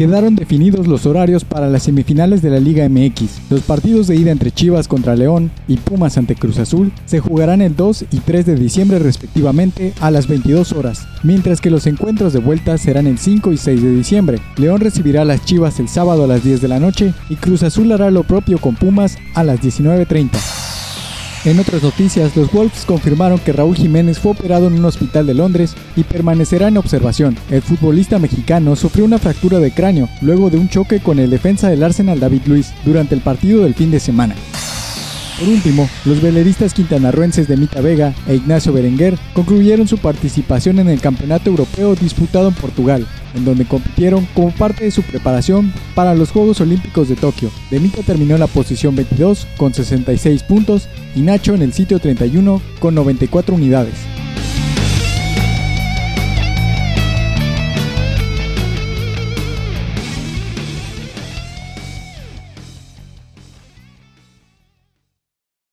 [0.00, 3.50] quedaron definidos los horarios para las semifinales de la Liga MX.
[3.50, 7.60] Los partidos de ida entre Chivas contra León y Pumas ante Cruz Azul se jugarán
[7.60, 12.32] el 2 y 3 de diciembre respectivamente a las 22 horas, mientras que los encuentros
[12.32, 14.38] de vuelta serán el 5 y 6 de diciembre.
[14.56, 17.62] León recibirá a las Chivas el sábado a las 10 de la noche y Cruz
[17.62, 20.69] Azul hará lo propio con Pumas a las 19.30.
[21.46, 25.32] En otras noticias, los Wolves confirmaron que Raúl Jiménez fue operado en un hospital de
[25.32, 27.34] Londres y permanecerá en observación.
[27.50, 31.70] El futbolista mexicano sufrió una fractura de cráneo luego de un choque con el defensa
[31.70, 34.34] del Arsenal David Luis durante el partido del fin de semana.
[35.38, 40.90] Por último, los veleristas quintanarruenses de Mita Vega e Ignacio Berenguer concluyeron su participación en
[40.90, 46.14] el Campeonato Europeo disputado en Portugal, en donde compitieron como parte de su preparación para
[46.14, 47.50] los Juegos Olímpicos de Tokio.
[47.70, 52.60] Demita terminó en la posición 22 con 66 puntos y Nacho en el sitio 31
[52.80, 54.19] con 94 unidades.